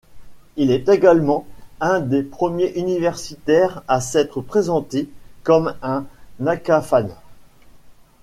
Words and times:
Il 0.55 0.71
est 0.71 0.89
également 0.89 1.45
un 1.79 1.99
des 1.99 2.23
premiers 2.23 2.71
universitaires 2.75 3.83
à 3.87 4.01
s'être 4.01 4.41
présenté 4.41 5.07
comme 5.43 5.75
un 5.83 6.05
aca-fan. 6.43 7.13